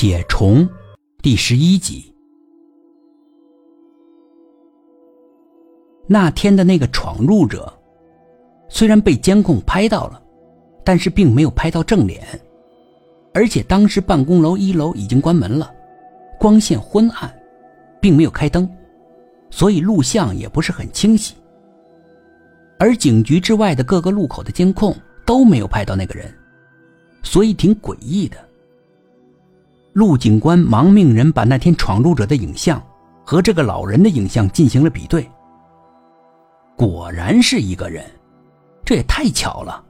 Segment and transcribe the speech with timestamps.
[0.00, 0.66] 铁虫
[1.20, 2.10] 第十一集。
[6.06, 7.70] 那天的那个闯入者，
[8.70, 10.18] 虽然被监控拍到了，
[10.82, 12.26] 但是并没有拍到正脸，
[13.34, 15.70] 而且当时办公楼一楼已经关门了，
[16.38, 17.30] 光线昏暗，
[18.00, 18.66] 并没有开灯，
[19.50, 21.34] 所以录像也不是很清晰。
[22.78, 24.96] 而警局之外的各个路口的监控
[25.26, 26.34] 都没有拍到那个人，
[27.22, 28.38] 所以挺诡异的。
[29.92, 32.80] 陆警官忙命人把那天闯入者的影像
[33.24, 35.28] 和这个老人的影像进行了比对，
[36.76, 38.04] 果然是一个人，
[38.84, 39.84] 这也太巧了。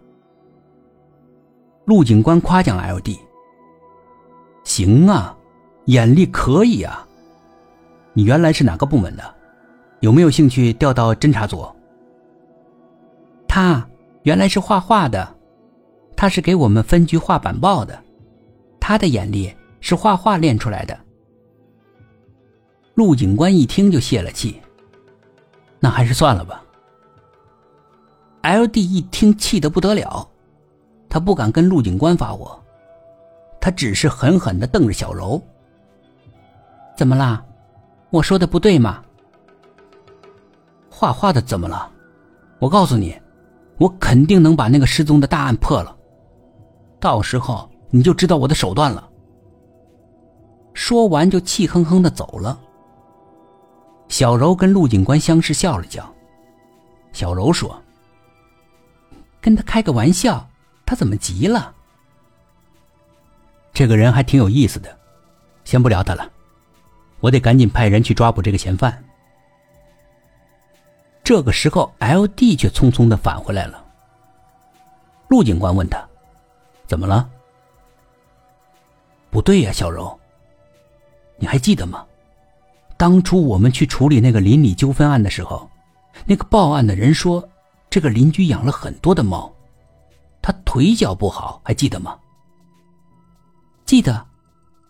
[1.84, 3.18] 陆警官夸奖 L.D：“
[4.64, 5.36] 行啊，
[5.86, 7.06] 眼力可以啊。
[8.12, 9.34] 你原来是哪个部门的？
[10.00, 11.66] 有没有兴趣调到侦查组？”
[13.46, 13.86] 他
[14.22, 15.28] 原来是画画的，
[16.16, 18.02] 他是给我们分局画板报的，
[18.80, 19.52] 他的眼力。
[19.80, 20.98] 是画画练出来的。
[22.94, 24.60] 陆警官一听就泄了气，
[25.78, 26.62] 那还是算了吧。
[28.42, 30.28] L D 一听气得不得了，
[31.08, 32.58] 他不敢跟陆警官发火，
[33.60, 35.42] 他只是狠狠的瞪着小柔。
[36.96, 37.44] 怎么啦？
[38.10, 39.02] 我说的不对吗？
[40.90, 41.90] 画画的怎么了？
[42.58, 43.18] 我告诉你，
[43.78, 45.96] 我肯定能把那个失踪的大案破了，
[46.98, 49.09] 到时候你就知道我的手段了。
[50.80, 52.58] 说完，就气哼哼的走了。
[54.08, 56.10] 小柔跟陆警官相视笑了笑。
[57.12, 57.78] 小柔说
[59.42, 60.48] ：“跟他开个玩笑，
[60.86, 61.74] 他怎么急了？”
[63.74, 64.98] 这个人还挺有意思的，
[65.64, 66.26] 先不聊他了，
[67.20, 69.04] 我得赶紧派人去抓捕这个嫌犯。
[71.22, 73.84] 这个时候，L D 却匆匆的返回来了。
[75.28, 76.02] 陆警官问他
[76.88, 77.28] ：“怎么了？”
[79.30, 80.18] 不对呀，小柔。
[81.40, 82.06] 你还记得吗？
[82.96, 85.68] 当初我们去处理那个邻里纠纷案的时候，
[86.26, 87.42] 那个报案的人说，
[87.88, 89.50] 这个邻居养了很多的猫，
[90.42, 92.18] 他腿脚不好，还记得吗？
[93.86, 94.26] 记得，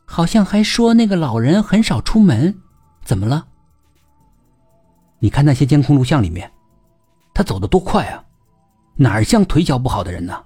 [0.05, 2.61] 好像还说那个老人很少出门，
[3.05, 3.47] 怎么了？
[5.21, 6.51] 你看那些监控录像里面，
[7.33, 8.25] 他走的多快啊，
[8.97, 10.45] 哪儿像腿脚不好的人呢？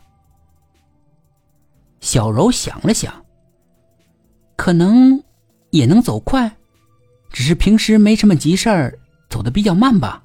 [2.00, 3.24] 小柔想了想，
[4.54, 5.23] 可能。
[5.74, 6.56] 也能走快，
[7.30, 8.96] 只是平时没什么急事儿，
[9.28, 10.22] 走的比较慢吧。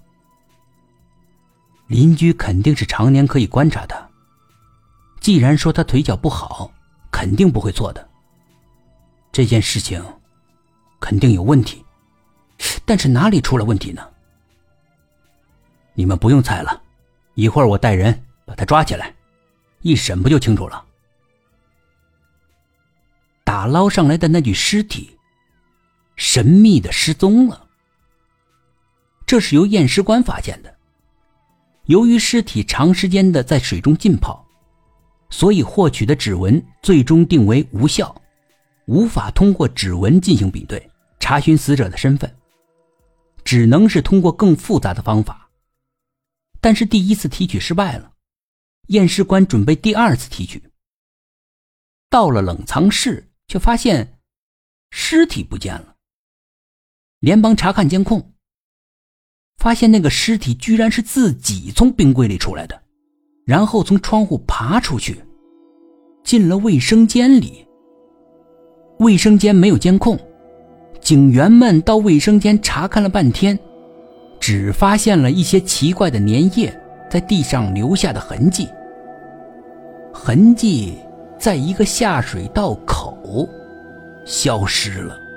[1.87, 4.09] 邻居肯定是常年可以观察的，
[5.19, 6.71] 既然说他腿脚不好，
[7.09, 8.09] 肯定不会错的。
[9.31, 10.05] 这件事情
[10.99, 11.83] 肯定有问题，
[12.85, 14.07] 但是哪里出了问题呢？
[15.95, 16.79] 你们不用猜了，
[17.33, 19.15] 一会儿我带人把他抓起来，
[19.81, 20.85] 一审不就清楚了？
[23.43, 25.15] 打捞上来的那具尸体。
[26.31, 27.67] 神秘的失踪了，
[29.25, 30.71] 这是由验尸官发现的。
[31.85, 34.45] 由于尸体长时间的在水中浸泡，
[35.31, 38.15] 所以获取的指纹最终定为无效，
[38.85, 40.87] 无法通过指纹进行比对
[41.19, 42.31] 查询死者的身份，
[43.43, 45.49] 只能是通过更复杂的方法。
[46.61, 48.11] 但是第一次提取失败了，
[48.89, 50.61] 验尸官准备第二次提取。
[52.07, 54.19] 到了冷藏室，却发现
[54.91, 55.95] 尸体不见了。
[57.19, 58.31] 连帮查看监控，
[59.57, 62.81] 发现那个尸体居然是自己从冰柜里出来的，
[63.45, 65.21] 然后从窗户爬出去，
[66.23, 67.65] 进了卫生间里。
[68.99, 70.19] 卫生间没有监控，
[71.01, 73.57] 警员们到卫生间查看了半天，
[74.39, 76.73] 只发现了一些奇怪的粘液
[77.09, 78.67] 在地上留下的痕迹。
[80.13, 80.97] 痕迹
[81.37, 83.47] 在一个下水道口
[84.25, 85.28] 消失了。